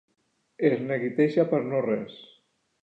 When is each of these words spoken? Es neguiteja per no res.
Es 0.69 0.81
neguiteja 0.87 1.47
per 1.53 1.63
no 1.69 1.85
res. 1.91 2.21